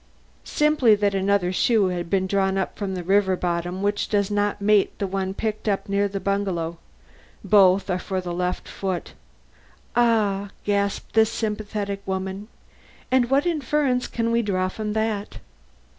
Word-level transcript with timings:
"Simply 0.45 0.95
that 0.95 1.13
another 1.13 1.53
shoe 1.53 1.89
has 1.89 2.07
been 2.07 2.25
drawn 2.25 2.57
up 2.57 2.75
from 2.75 2.95
the 2.95 3.03
river 3.03 3.35
bottom 3.35 3.83
which 3.83 4.09
does 4.09 4.31
not 4.31 4.59
mate 4.59 4.97
the 4.97 5.05
one 5.05 5.35
picked 5.35 5.67
up 5.69 5.87
near 5.87 6.07
the 6.07 6.19
bungalow. 6.19 6.79
Both 7.43 7.87
are 7.87 7.99
for 7.99 8.19
the 8.19 8.33
left 8.33 8.67
foot." 8.67 9.13
"Ah!" 9.95 10.49
gasped 10.63 11.13
this 11.13 11.31
sympathetic 11.31 12.01
woman. 12.07 12.47
"And 13.11 13.29
what 13.29 13.45
inference 13.45 14.07
can 14.07 14.31
we 14.31 14.41
draw 14.41 14.69
from 14.69 14.93
that?" 14.93 15.37